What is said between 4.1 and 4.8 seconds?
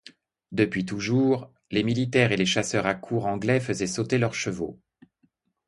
leurs chevaux.